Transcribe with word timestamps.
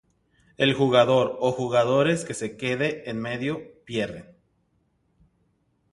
El 0.57 0.73
jugador 0.73 1.37
o 1.41 1.51
jugadores 1.51 2.25
que 2.25 2.33
se 2.33 2.57
queden 2.57 3.03
en 3.05 3.21
medio 3.21 3.61
pierden. 3.85 4.35